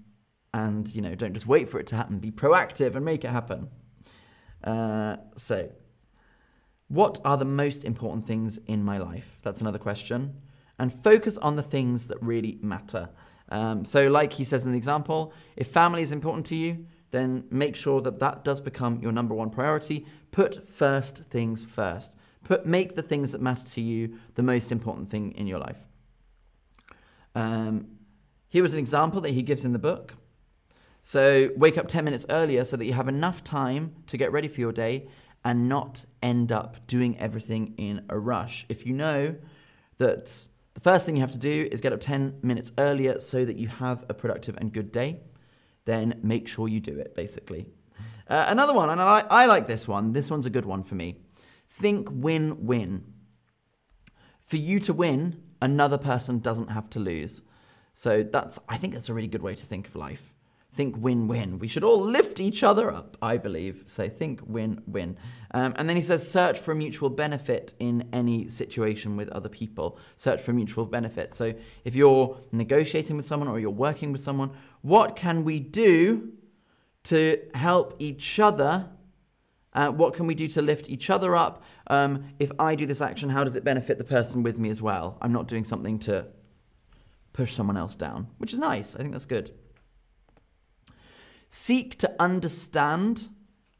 and 0.53 0.93
you 0.93 1.01
know 1.01 1.15
don't 1.15 1.33
just 1.33 1.47
wait 1.47 1.69
for 1.69 1.79
it 1.79 1.87
to 1.87 1.95
happen 1.95 2.19
be 2.19 2.31
proactive 2.31 2.95
and 2.95 3.05
make 3.05 3.23
it 3.23 3.29
happen 3.29 3.69
uh, 4.63 5.15
so 5.35 5.71
what 6.87 7.19
are 7.23 7.37
the 7.37 7.45
most 7.45 7.83
important 7.83 8.25
things 8.25 8.57
in 8.67 8.83
my 8.83 8.97
life 8.97 9.39
that's 9.43 9.61
another 9.61 9.79
question 9.79 10.35
and 10.81 10.91
focus 11.03 11.37
on 11.37 11.55
the 11.55 11.61
things 11.61 12.07
that 12.07 12.17
really 12.23 12.57
matter. 12.63 13.07
Um, 13.49 13.85
so, 13.85 14.07
like 14.07 14.33
he 14.33 14.43
says 14.43 14.65
in 14.65 14.71
the 14.71 14.77
example, 14.79 15.31
if 15.55 15.67
family 15.67 16.01
is 16.01 16.11
important 16.11 16.47
to 16.47 16.55
you, 16.55 16.87
then 17.11 17.43
make 17.51 17.75
sure 17.75 18.01
that 18.01 18.17
that 18.17 18.43
does 18.43 18.59
become 18.59 18.99
your 18.99 19.11
number 19.11 19.35
one 19.35 19.51
priority. 19.51 20.07
Put 20.31 20.67
first 20.67 21.25
things 21.25 21.63
first. 21.63 22.15
Put 22.43 22.65
make 22.65 22.95
the 22.95 23.03
things 23.03 23.31
that 23.33 23.41
matter 23.41 23.63
to 23.63 23.81
you 23.81 24.17
the 24.33 24.41
most 24.41 24.71
important 24.71 25.07
thing 25.07 25.33
in 25.33 25.45
your 25.45 25.59
life. 25.59 25.85
Um, 27.35 27.99
here 28.49 28.63
was 28.63 28.73
an 28.73 28.79
example 28.79 29.21
that 29.21 29.31
he 29.31 29.43
gives 29.43 29.63
in 29.63 29.73
the 29.73 29.79
book. 29.79 30.15
So 31.01 31.49
wake 31.55 31.77
up 31.77 31.87
10 31.87 32.05
minutes 32.05 32.25
earlier 32.29 32.63
so 32.63 32.77
that 32.77 32.85
you 32.85 32.93
have 32.93 33.07
enough 33.07 33.43
time 33.43 33.95
to 34.07 34.17
get 34.17 34.31
ready 34.31 34.47
for 34.47 34.61
your 34.61 34.71
day 34.71 35.07
and 35.43 35.67
not 35.67 36.05
end 36.21 36.51
up 36.51 36.85
doing 36.85 37.17
everything 37.17 37.73
in 37.77 38.05
a 38.09 38.19
rush. 38.19 38.65
If 38.69 38.85
you 38.85 38.93
know 38.93 39.35
that 39.97 40.47
the 40.73 40.81
first 40.81 41.05
thing 41.05 41.15
you 41.15 41.21
have 41.21 41.31
to 41.31 41.39
do 41.39 41.67
is 41.71 41.81
get 41.81 41.93
up 41.93 41.99
10 41.99 42.39
minutes 42.43 42.71
earlier 42.77 43.19
so 43.19 43.43
that 43.45 43.57
you 43.57 43.67
have 43.67 44.05
a 44.09 44.13
productive 44.13 44.55
and 44.57 44.71
good 44.71 44.91
day, 44.91 45.21
then 45.85 46.19
make 46.21 46.47
sure 46.47 46.67
you 46.67 46.79
do 46.79 46.97
it, 46.97 47.15
basically. 47.15 47.65
Uh, 48.27 48.45
another 48.47 48.73
one, 48.73 48.89
and 48.89 49.01
I, 49.01 49.25
I 49.29 49.45
like 49.47 49.67
this 49.67 49.87
one. 49.87 50.13
This 50.13 50.29
one's 50.29 50.45
a 50.45 50.49
good 50.49 50.65
one 50.65 50.83
for 50.83 50.95
me. 50.95 51.17
Think 51.69 52.07
win 52.11 52.65
win. 52.65 53.13
For 54.41 54.57
you 54.57 54.79
to 54.81 54.93
win, 54.93 55.41
another 55.61 55.97
person 55.97 56.39
doesn't 56.39 56.69
have 56.69 56.89
to 56.91 56.99
lose. 56.99 57.41
So 57.93 58.23
that's, 58.23 58.59
I 58.69 58.77
think 58.77 58.93
that's 58.93 59.09
a 59.09 59.13
really 59.13 59.27
good 59.27 59.41
way 59.41 59.55
to 59.55 59.65
think 59.65 59.87
of 59.87 59.95
life. 59.95 60.33
Think 60.73 60.95
win 60.97 61.27
win. 61.27 61.59
We 61.59 61.67
should 61.67 61.83
all 61.83 61.99
lift 61.99 62.39
each 62.39 62.63
other 62.63 62.93
up, 62.93 63.17
I 63.21 63.37
believe. 63.37 63.83
So 63.87 64.07
think 64.07 64.39
win 64.45 64.81
win. 64.87 65.17
Um, 65.53 65.73
and 65.75 65.89
then 65.89 65.97
he 65.97 66.01
says, 66.01 66.29
search 66.29 66.59
for 66.59 66.73
mutual 66.73 67.09
benefit 67.09 67.73
in 67.79 68.07
any 68.13 68.47
situation 68.47 69.17
with 69.17 69.29
other 69.29 69.49
people. 69.49 69.99
Search 70.15 70.41
for 70.41 70.53
mutual 70.53 70.85
benefit. 70.85 71.35
So 71.35 71.53
if 71.83 71.93
you're 71.93 72.39
negotiating 72.53 73.17
with 73.17 73.25
someone 73.25 73.49
or 73.49 73.59
you're 73.59 73.69
working 73.69 74.13
with 74.13 74.21
someone, 74.21 74.51
what 74.81 75.17
can 75.17 75.43
we 75.43 75.59
do 75.59 76.31
to 77.03 77.37
help 77.53 77.95
each 77.99 78.39
other? 78.39 78.87
Uh, 79.73 79.89
what 79.89 80.13
can 80.13 80.25
we 80.25 80.35
do 80.35 80.47
to 80.47 80.61
lift 80.61 80.89
each 80.89 81.09
other 81.09 81.35
up? 81.35 81.63
Um, 81.87 82.25
if 82.39 82.51
I 82.59 82.75
do 82.75 82.85
this 82.85 83.01
action, 83.01 83.29
how 83.29 83.43
does 83.43 83.57
it 83.57 83.65
benefit 83.65 83.97
the 83.97 84.05
person 84.05 84.41
with 84.41 84.57
me 84.57 84.69
as 84.69 84.81
well? 84.81 85.17
I'm 85.21 85.33
not 85.33 85.49
doing 85.49 85.65
something 85.65 85.99
to 85.99 86.27
push 87.33 87.53
someone 87.53 87.77
else 87.77 87.95
down, 87.95 88.27
which 88.37 88.53
is 88.53 88.59
nice. 88.59 88.95
I 88.95 88.99
think 88.99 89.11
that's 89.11 89.25
good. 89.25 89.51
Seek 91.53 91.97
to 91.97 92.15
understand 92.17 93.27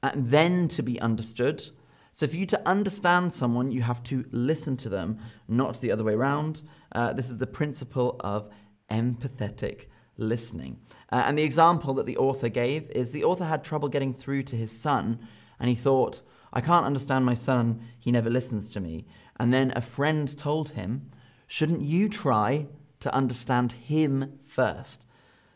and 0.04 0.30
then 0.30 0.68
to 0.68 0.84
be 0.84 1.00
understood. 1.00 1.70
So, 2.12 2.28
for 2.28 2.36
you 2.36 2.46
to 2.48 2.68
understand 2.68 3.32
someone, 3.32 3.72
you 3.72 3.82
have 3.82 4.04
to 4.04 4.26
listen 4.32 4.76
to 4.78 4.90
them, 4.90 5.20
not 5.48 5.80
the 5.80 5.90
other 5.90 6.04
way 6.04 6.14
around. 6.14 6.64
Uh, 6.92 7.14
this 7.14 7.30
is 7.30 7.38
the 7.38 7.48
principle 7.48 8.18
of 8.20 8.50
empathetic 8.90 9.86
listening. 10.18 10.82
Uh, 11.14 11.24
and 11.26 11.38
the 11.38 11.44
example 11.44 11.94
that 11.94 12.06
the 12.06 12.18
author 12.18 12.50
gave 12.50 12.90
is 12.90 13.14
the 13.14 13.24
author 13.24 13.46
had 13.46 13.64
trouble 13.64 13.88
getting 13.88 14.14
through 14.14 14.44
to 14.44 14.58
his 14.58 14.78
son, 14.78 15.26
and 15.58 15.70
he 15.70 15.76
thought, 15.76 16.22
I 16.52 16.60
can't 16.60 16.86
understand 16.86 17.26
my 17.26 17.36
son, 17.36 17.80
he 17.98 18.12
never 18.12 18.30
listens 18.30 18.70
to 18.72 18.82
me. 18.82 19.06
And 19.40 19.54
then 19.54 19.72
a 19.78 19.82
friend 19.82 20.38
told 20.38 20.72
him, 20.72 21.10
Shouldn't 21.48 21.84
you 21.84 22.10
try 22.10 22.68
to 23.00 23.16
understand 23.16 23.72
him 23.72 24.40
first? 24.44 25.06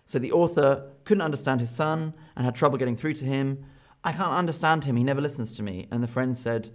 So 0.06 0.20
the 0.20 0.32
author 0.32 0.92
couldn't 1.04 1.24
understand 1.24 1.60
his 1.60 1.72
son 1.72 2.14
and 2.36 2.46
had 2.46 2.56
trouble 2.56 2.78
getting 2.78 2.96
through 2.96 3.14
to 3.16 3.26
him. 3.26 3.66
I 4.04 4.12
can't 4.12 4.34
understand 4.34 4.86
him, 4.86 4.96
he 4.96 5.04
never 5.04 5.22
listens 5.22 5.56
to 5.58 5.64
me. 5.64 5.88
And 5.92 6.04
the 6.04 6.08
friend 6.08 6.38
said, 6.38 6.70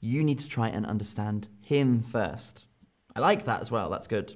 You 0.00 0.24
need 0.24 0.40
to 0.40 0.48
try 0.48 0.68
and 0.68 0.84
understand 0.84 1.48
him 1.64 2.02
first. 2.02 2.66
I 3.14 3.20
like 3.20 3.44
that 3.44 3.60
as 3.60 3.70
well, 3.70 3.88
that's 3.88 4.08
good. 4.08 4.34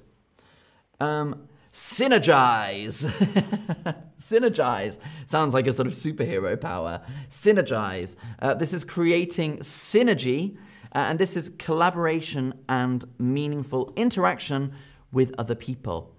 Um, 1.00 1.48
synergize. 1.72 3.04
synergize. 4.18 4.98
Sounds 5.26 5.54
like 5.54 5.66
a 5.66 5.72
sort 5.72 5.88
of 5.88 5.92
superhero 5.92 6.58
power. 6.60 7.02
Synergize. 7.28 8.16
Uh, 8.38 8.54
this 8.54 8.72
is 8.72 8.84
creating 8.84 9.58
synergy, 9.58 10.56
uh, 10.94 11.06
and 11.08 11.18
this 11.18 11.36
is 11.36 11.50
collaboration 11.58 12.54
and 12.68 13.04
meaningful 13.18 13.92
interaction 13.96 14.72
with 15.12 15.34
other 15.36 15.54
people. 15.54 16.14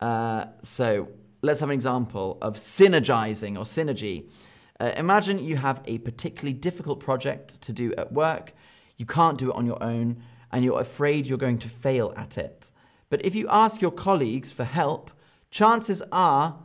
Uh, 0.00 0.46
so, 0.62 1.08
let's 1.42 1.58
have 1.58 1.70
an 1.70 1.74
example 1.74 2.38
of 2.40 2.54
synergizing 2.54 3.56
or 3.56 3.64
synergy. 3.64 4.30
Uh, 4.78 4.92
imagine 4.96 5.40
you 5.40 5.56
have 5.56 5.82
a 5.84 5.98
particularly 5.98 6.52
difficult 6.52 7.00
project 7.00 7.60
to 7.62 7.72
do 7.72 7.92
at 7.98 8.12
work. 8.12 8.54
You 8.96 9.06
can't 9.06 9.38
do 9.38 9.50
it 9.50 9.56
on 9.56 9.66
your 9.66 9.82
own, 9.82 10.22
and 10.52 10.64
you're 10.64 10.80
afraid 10.80 11.26
you're 11.26 11.38
going 11.38 11.58
to 11.58 11.68
fail 11.68 12.14
at 12.16 12.38
it. 12.38 12.70
But 13.10 13.24
if 13.24 13.34
you 13.34 13.48
ask 13.48 13.82
your 13.82 13.90
colleagues 13.90 14.52
for 14.52 14.64
help, 14.64 15.10
chances 15.50 16.02
are 16.12 16.58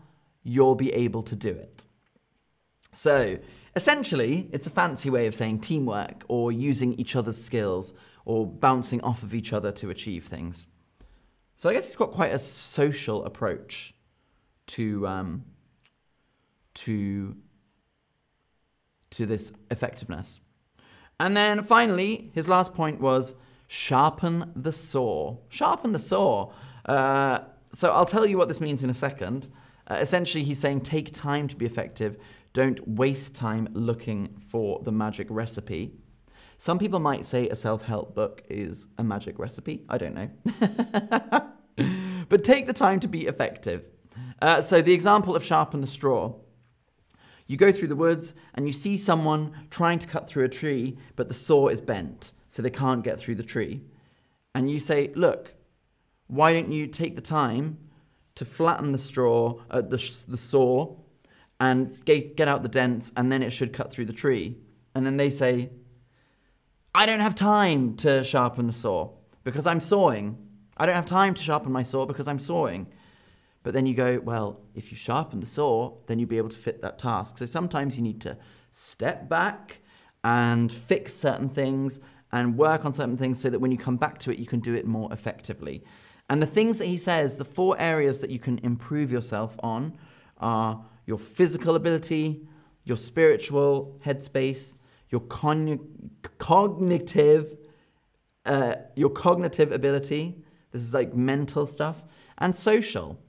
you'll 0.44 0.76
be 0.76 0.94
able 0.94 1.24
to 1.24 1.36
do 1.36 1.50
it. 1.50 1.88
So, 2.94 3.40
essentially, 3.76 4.48
it's 4.54 4.68
a 4.68 4.72
fancy 4.72 5.10
way 5.10 5.28
of 5.28 5.36
saying 5.36 5.60
teamwork 5.60 6.24
or 6.28 6.52
using 6.52 6.94
each 6.94 7.16
other's 7.16 7.44
skills 7.44 7.94
or 8.26 8.46
bouncing 8.46 9.02
off 9.02 9.24
of 9.24 9.34
each 9.34 9.54
other 9.54 9.72
to 9.74 9.90
achieve 9.90 10.26
things. 10.26 10.68
So, 11.56 11.70
I 11.70 11.74
guess 11.74 11.88
it's 11.88 11.96
got 11.96 12.12
quite 12.12 12.32
a 12.32 12.40
social 12.40 13.26
approach 13.26 13.94
to 14.68 15.08
um, 15.08 15.46
to 16.76 17.36
to 19.12 19.26
this 19.26 19.52
effectiveness. 19.72 20.42
And 21.20 21.36
then 21.36 21.64
finally, 21.64 22.32
his 22.34 22.48
last 22.48 22.74
point 22.74 23.02
was 23.02 23.36
sharpen 23.68 24.52
the 24.56 24.72
saw. 24.72 25.38
Sharpen 25.50 25.92
the 25.92 26.00
saw. 26.00 26.52
Uh, 26.86 27.40
so 27.72 27.92
I'll 27.92 28.06
tell 28.06 28.26
you 28.26 28.38
what 28.38 28.48
this 28.48 28.62
means 28.62 28.84
in 28.84 28.90
a 28.90 28.94
second. 28.94 29.50
Uh, 29.90 29.96
essentially, 29.96 30.44
he's 30.44 30.60
saying 30.60 30.82
take 30.82 31.14
time 31.14 31.48
to 31.48 31.56
be 31.56 31.66
effective. 31.66 32.18
Don't 32.54 32.88
waste 32.88 33.36
time 33.36 33.68
looking 33.74 34.36
for 34.50 34.82
the 34.84 34.92
magic 34.92 35.28
recipe. 35.30 35.94
Some 36.58 36.80
people 36.80 37.00
might 37.00 37.26
say 37.26 37.50
a 37.50 37.56
self 37.56 37.84
help 37.84 38.16
book 38.16 38.44
is 38.50 38.88
a 38.98 39.04
magic 39.04 39.38
recipe. 39.40 39.86
I 39.90 39.98
don't 39.98 40.16
know. 40.16 40.30
but 42.30 42.44
take 42.44 42.66
the 42.66 42.74
time 42.74 43.00
to 43.02 43.08
be 43.08 43.28
effective. 43.28 43.86
Uh, 44.42 44.62
so, 44.62 44.82
the 44.82 44.94
example 44.94 45.36
of 45.36 45.44
sharpen 45.44 45.82
the 45.82 45.88
straw. 45.88 46.34
You 47.48 47.56
go 47.56 47.72
through 47.72 47.88
the 47.88 47.96
woods 47.96 48.34
and 48.54 48.68
you 48.68 48.74
see 48.74 48.98
someone 48.98 49.54
trying 49.70 50.00
to 50.00 50.08
cut 50.08 50.28
through 50.28 50.44
a 50.44 50.50
tree, 50.50 50.98
but 51.16 51.30
the 51.30 51.34
saw 51.34 51.70
is 51.70 51.80
bent, 51.80 52.34
so 52.50 52.62
they 52.62 52.70
can't 52.70 53.04
get 53.04 53.20
through 53.20 53.36
the 53.36 53.44
tree. 53.44 53.82
And 54.54 54.70
you 54.70 54.80
say, 54.80 55.12
Look, 55.16 55.54
why 56.28 56.54
don't 56.54 56.72
you 56.72 56.88
take 56.88 57.16
the 57.16 57.22
time 57.22 57.78
to 58.36 58.46
flatten 58.46 58.92
the 58.92 58.98
straw, 58.98 59.56
uh, 59.72 59.82
the, 59.82 59.98
the 60.28 60.38
saw, 60.38 60.96
and 61.60 62.04
get, 62.06 62.36
get 62.36 62.48
out 62.48 62.64
the 62.64 62.70
dents, 62.70 63.12
and 63.16 63.32
then 63.32 63.42
it 63.42 63.52
should 63.52 63.74
cut 63.74 63.92
through 63.92 64.06
the 64.06 64.14
tree? 64.14 64.58
And 64.94 65.06
then 65.06 65.18
they 65.18 65.30
say, 65.30 65.70
I 66.94 67.06
don't 67.06 67.20
have 67.20 67.36
time 67.36 67.96
to 67.98 68.24
sharpen 68.24 68.68
the 68.68 68.74
saw 68.74 69.12
because 69.44 69.66
I'm 69.66 69.80
sawing. 69.80 70.38
I 70.76 70.86
don't 70.86 70.96
have 70.96 71.06
time 71.06 71.34
to 71.34 71.42
sharpen 71.42 71.72
my 71.72 71.84
saw 71.84 72.06
because 72.06 72.28
I'm 72.28 72.40
sawing. 72.40 72.88
But 73.68 73.74
then 73.74 73.86
you 73.86 73.94
go, 73.94 74.22
well, 74.24 74.62
if 74.76 74.92
you 74.92 74.96
sharpen 74.96 75.42
the 75.42 75.46
saw, 75.46 75.98
then 76.06 76.20
you'll 76.20 76.30
be 76.30 76.38
able 76.38 76.48
to 76.48 76.58
fit 76.58 76.82
that 76.84 76.98
task. 76.98 77.38
So 77.38 77.46
sometimes 77.46 77.98
you 77.98 78.02
need 78.02 78.22
to 78.22 78.38
step 78.72 79.28
back 79.28 79.82
and 80.24 80.72
fix 80.72 81.14
certain 81.14 81.50
things 81.50 82.00
and 82.32 82.58
work 82.58 82.86
on 82.86 82.94
certain 82.94 83.18
things 83.18 83.42
so 83.42 83.50
that 83.50 83.60
when 83.60 83.74
you 83.74 83.78
come 83.78 83.98
back 83.98 84.20
to 84.20 84.32
it, 84.32 84.40
you 84.40 84.46
can 84.46 84.62
do 84.62 84.74
it 84.74 84.88
more 84.88 85.12
effectively. 85.12 85.84
And 86.30 86.42
the 86.42 86.46
things 86.46 86.80
that 86.80 86.86
he 86.86 86.96
says, 86.96 87.36
the 87.36 87.44
four 87.44 87.78
areas 87.78 88.22
that 88.22 88.30
you 88.30 88.40
can 88.40 88.58
improve 88.60 89.12
yourself 89.12 89.58
on 89.60 89.98
are 90.38 90.86
your 91.06 91.18
physical 91.18 91.76
ability, 91.76 92.48
your 92.86 92.96
spiritual 92.96 94.00
headspace, 94.06 94.78
your 95.10 95.20
con- 95.28 96.10
cognitive, 96.38 97.58
uh, 98.46 98.76
your 98.96 99.10
cognitive 99.10 99.74
ability. 99.74 100.42
This 100.72 100.84
is 100.84 100.94
like 100.94 101.14
mental 101.14 101.66
stuff 101.66 102.06
and 102.38 102.56
social. 102.56 103.20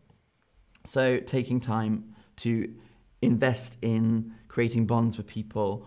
So, 0.88 1.18
taking 1.20 1.60
time 1.60 2.14
to 2.36 2.74
invest 3.20 3.76
in 3.82 4.32
creating 4.48 4.86
bonds 4.86 5.18
with 5.18 5.26
people 5.26 5.86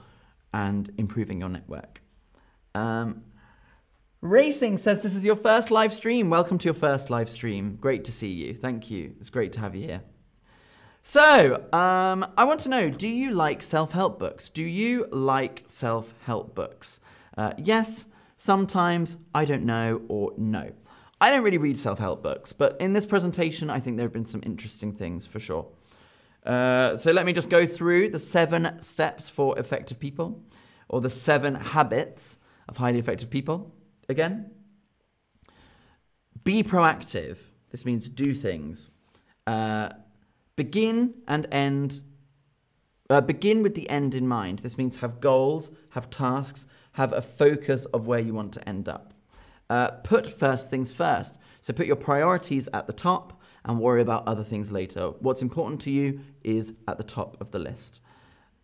and 0.53 0.91
improving 0.99 1.39
your 1.39 1.49
network. 1.49 2.03
Um, 2.75 3.23
Racing 4.21 4.77
says 4.77 5.01
this 5.01 5.15
is 5.15 5.25
your 5.25 5.35
first 5.35 5.71
live 5.71 5.91
stream. 5.91 6.29
Welcome 6.29 6.59
to 6.59 6.65
your 6.65 6.75
first 6.75 7.09
live 7.09 7.31
stream. 7.31 7.79
Great 7.81 8.05
to 8.05 8.11
see 8.11 8.27
you. 8.27 8.53
Thank 8.53 8.91
you. 8.91 9.15
It's 9.19 9.31
great 9.31 9.53
to 9.53 9.59
have 9.59 9.73
you 9.73 9.87
here. 9.87 10.03
So, 11.01 11.55
um, 11.73 12.23
I 12.37 12.43
want 12.43 12.59
to 12.59 12.69
know 12.69 12.91
do 12.91 13.07
you 13.07 13.31
like 13.31 13.63
self 13.63 13.93
help 13.93 14.19
books? 14.19 14.49
Do 14.49 14.63
you 14.63 15.07
like 15.11 15.63
self 15.65 16.13
help 16.27 16.53
books? 16.53 16.99
Uh, 17.35 17.53
yes, 17.57 18.05
sometimes, 18.37 19.17
I 19.33 19.45
don't 19.45 19.65
know, 19.65 20.03
or 20.09 20.33
no. 20.37 20.73
I 21.21 21.29
don't 21.29 21.43
really 21.43 21.59
read 21.59 21.77
self 21.77 21.99
help 21.99 22.23
books, 22.23 22.51
but 22.51 22.75
in 22.81 22.93
this 22.93 23.05
presentation, 23.05 23.69
I 23.69 23.79
think 23.79 23.95
there 23.95 24.05
have 24.05 24.11
been 24.11 24.25
some 24.25 24.41
interesting 24.43 24.91
things 24.91 25.27
for 25.27 25.39
sure. 25.39 25.67
Uh, 26.43 26.95
so 26.95 27.11
let 27.11 27.27
me 27.27 27.31
just 27.31 27.51
go 27.51 27.67
through 27.67 28.09
the 28.09 28.17
seven 28.17 28.81
steps 28.81 29.29
for 29.29 29.57
effective 29.59 29.99
people, 29.99 30.41
or 30.89 30.99
the 30.99 31.11
seven 31.11 31.53
habits 31.53 32.39
of 32.67 32.77
highly 32.77 32.97
effective 32.97 33.29
people 33.29 33.71
again. 34.09 34.49
Be 36.43 36.63
proactive. 36.63 37.37
This 37.69 37.85
means 37.85 38.09
do 38.09 38.33
things. 38.33 38.89
Uh, 39.45 39.89
begin 40.55 41.13
and 41.27 41.47
end. 41.51 42.01
Uh, 43.11 43.21
begin 43.21 43.61
with 43.61 43.75
the 43.75 43.87
end 43.91 44.15
in 44.15 44.27
mind. 44.27 44.59
This 44.59 44.75
means 44.75 44.97
have 44.97 45.21
goals, 45.21 45.69
have 45.89 46.09
tasks, 46.09 46.65
have 46.93 47.13
a 47.13 47.21
focus 47.21 47.85
of 47.85 48.07
where 48.07 48.19
you 48.19 48.33
want 48.33 48.53
to 48.53 48.67
end 48.67 48.89
up. 48.89 49.13
Uh, 49.71 49.89
put 50.03 50.27
first 50.27 50.69
things 50.69 50.91
first. 50.91 51.37
So 51.61 51.71
put 51.71 51.87
your 51.87 51.95
priorities 51.95 52.67
at 52.73 52.87
the 52.87 52.93
top 52.93 53.41
and 53.63 53.79
worry 53.79 54.01
about 54.01 54.27
other 54.27 54.43
things 54.43 54.69
later. 54.69 55.11
What's 55.21 55.41
important 55.41 55.79
to 55.83 55.91
you 55.91 56.19
is 56.43 56.73
at 56.89 56.97
the 56.97 57.05
top 57.05 57.39
of 57.39 57.51
the 57.51 57.59
list. 57.59 58.01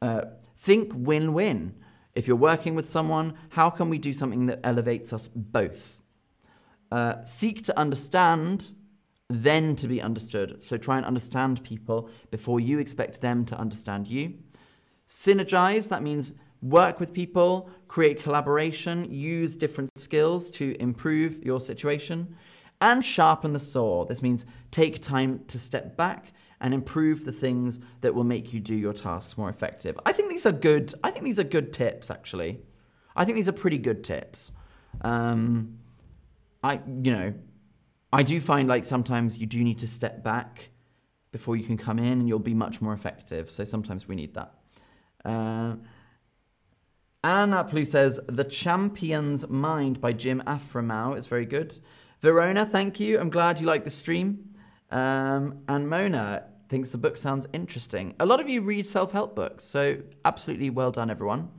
Uh, 0.02 0.24
think 0.58 0.92
win 0.94 1.32
win. 1.32 1.76
If 2.14 2.28
you're 2.28 2.36
working 2.36 2.76
with 2.76 2.90
someone, 2.90 3.36
how 3.52 3.70
can 3.70 3.88
we 3.88 3.98
do 3.98 4.12
something 4.12 4.48
that 4.48 4.60
elevates 4.66 5.14
us 5.14 5.30
both? 5.30 6.04
Uh, 6.92 7.24
seek 7.24 7.64
to 7.64 7.80
understand, 7.80 8.74
then 9.30 9.78
to 9.78 9.88
be 9.88 10.02
understood. 10.02 10.62
So 10.62 10.76
try 10.76 10.98
and 10.98 11.06
understand 11.06 11.64
people 11.64 12.10
before 12.32 12.60
you 12.60 12.80
expect 12.80 13.22
them 13.22 13.46
to 13.46 13.58
understand 13.58 14.10
you. 14.10 14.34
Synergize, 15.08 15.88
that 15.88 16.04
means 16.04 16.34
work 16.62 17.00
with 17.00 17.14
people, 17.14 17.70
create 17.88 18.22
collaboration, 18.22 19.12
use 19.12 19.56
different 19.56 19.90
skills 19.98 20.50
to 20.52 20.76
improve 20.80 21.44
your 21.44 21.60
situation. 21.60 22.36
And 22.80 23.04
sharpen 23.04 23.54
the 23.54 23.60
saw. 23.60 24.06
This 24.06 24.22
means 24.22 24.46
take 24.70 25.02
time 25.02 25.44
to 25.48 25.58
step 25.58 25.98
back 25.98 26.34
and 26.62 26.74
improve 26.74 27.26
the 27.26 27.32
things 27.32 27.80
that 28.02 28.14
will 28.14 28.24
make 28.24 28.54
you 28.54 28.60
do 28.60 28.76
your 28.76 28.94
tasks 28.94 29.38
more 29.38 29.50
effective. 29.50 29.98
I 30.06 30.12
think 30.12 30.30
these 30.30 30.46
are 30.46 30.52
good. 30.52 30.94
I 31.04 31.10
think 31.10 31.26
these 31.26 31.40
are 31.40 31.44
good 31.44 31.74
tips, 31.74 32.12
actually. 32.12 32.60
I 33.16 33.26
think 33.26 33.36
these 33.36 33.50
are 33.50 33.54
pretty 33.54 33.80
good 33.80 34.04
tips. 34.04 34.52
Um, 35.02 35.80
I, 36.64 36.80
you 37.04 37.12
know, 37.12 37.34
I 38.14 38.24
do 38.24 38.40
find 38.40 38.68
like 38.68 38.86
sometimes 38.86 39.38
you 39.38 39.48
do 39.48 39.64
need 39.64 39.80
to 39.80 39.88
step 39.88 40.24
back 40.24 40.70
before 41.32 41.56
you 41.56 41.64
can 41.64 41.78
come 41.78 42.00
in 42.00 42.20
and 42.20 42.28
you'll 42.28 42.40
be 42.40 42.54
much 42.54 42.82
more 42.82 42.94
effective. 42.94 43.52
So 43.52 43.64
sometimes 43.64 44.08
we 44.08 44.16
need 44.16 44.34
that. 44.36 44.54
Uh, 45.26 45.76
Anna 47.24 47.64
Plu 47.64 47.84
says, 47.84 48.20
The 48.28 48.44
Champion's 48.44 49.48
Mind 49.50 50.00
by 50.00 50.14
Jim 50.14 50.42
Afremow 50.46 51.18
is 51.18 51.26
very 51.26 51.46
good. 51.46 51.78
Verona, 52.22 52.66
thank 52.66 53.00
you. 53.00 53.20
I'm 53.20 53.30
glad 53.30 53.60
you 53.60 53.66
like 53.66 53.84
the 53.84 53.90
stream. 53.90 54.56
Um, 54.92 55.64
and 55.68 55.90
Mona 55.90 56.44
thinks 56.70 56.92
the 56.92 56.98
book 56.98 57.18
sounds 57.18 57.48
interesting. 57.54 58.16
A 58.20 58.26
lot 58.26 58.40
of 58.40 58.48
you 58.48 58.62
read 58.62 58.86
self 58.86 59.12
help 59.12 59.36
books, 59.36 59.64
so 59.64 59.98
absolutely 60.26 60.70
well 60.70 60.92
done, 60.92 61.10
everyone. 61.10 61.50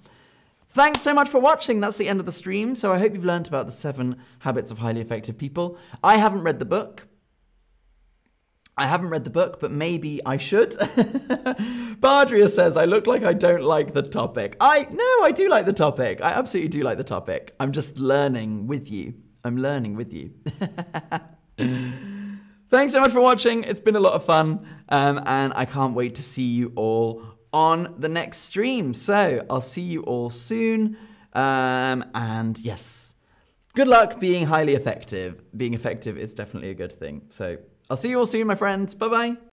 Thanks 0.68 1.00
so 1.00 1.12
much 1.12 1.28
for 1.28 1.40
watching. 1.40 1.80
That's 1.80 1.98
the 1.98 2.08
end 2.08 2.20
of 2.20 2.26
the 2.26 2.32
stream. 2.32 2.76
So 2.76 2.92
I 2.92 2.98
hope 2.98 3.14
you've 3.14 3.24
learned 3.24 3.48
about 3.48 3.66
the 3.66 3.72
seven 3.72 4.16
habits 4.40 4.70
of 4.70 4.78
highly 4.78 5.00
effective 5.00 5.38
people. 5.38 5.78
I 6.04 6.18
haven't 6.18 6.42
read 6.42 6.58
the 6.58 6.66
book. 6.66 7.07
I 8.78 8.86
haven't 8.86 9.10
read 9.10 9.24
the 9.24 9.30
book, 9.30 9.58
but 9.60 9.72
maybe 9.72 10.24
I 10.24 10.36
should. 10.36 10.70
Bardria 12.00 12.48
says, 12.48 12.76
I 12.76 12.84
look 12.84 13.08
like 13.08 13.24
I 13.24 13.32
don't 13.32 13.62
like 13.62 13.92
the 13.92 14.02
topic. 14.02 14.56
I, 14.60 14.86
no, 14.90 15.24
I 15.24 15.32
do 15.32 15.48
like 15.48 15.66
the 15.66 15.72
topic. 15.72 16.20
I 16.22 16.30
absolutely 16.30 16.68
do 16.68 16.82
like 16.82 16.96
the 16.96 17.04
topic. 17.04 17.54
I'm 17.58 17.72
just 17.72 17.98
learning 17.98 18.68
with 18.68 18.88
you. 18.90 19.14
I'm 19.44 19.56
learning 19.56 19.96
with 19.96 20.12
you. 20.12 20.30
Thanks 22.70 22.92
so 22.92 23.00
much 23.00 23.10
for 23.10 23.20
watching. 23.20 23.64
It's 23.64 23.80
been 23.80 23.96
a 23.96 24.00
lot 24.00 24.12
of 24.12 24.24
fun. 24.24 24.64
Um, 24.90 25.20
and 25.26 25.52
I 25.56 25.64
can't 25.64 25.94
wait 25.94 26.14
to 26.14 26.22
see 26.22 26.44
you 26.44 26.72
all 26.76 27.22
on 27.52 27.94
the 27.98 28.08
next 28.08 28.38
stream. 28.38 28.94
So 28.94 29.44
I'll 29.50 29.60
see 29.60 29.82
you 29.82 30.02
all 30.02 30.30
soon. 30.30 30.96
Um, 31.32 32.04
and 32.14 32.56
yes, 32.58 33.16
good 33.74 33.88
luck 33.88 34.20
being 34.20 34.46
highly 34.46 34.74
effective. 34.74 35.42
Being 35.56 35.74
effective 35.74 36.16
is 36.16 36.32
definitely 36.32 36.70
a 36.70 36.74
good 36.74 36.92
thing. 36.92 37.22
So 37.30 37.58
I'll 37.90 37.96
see 37.96 38.10
you 38.10 38.18
all 38.18 38.26
soon, 38.26 38.46
my 38.46 38.54
friends. 38.54 38.94
Bye 38.94 39.08
bye. 39.08 39.38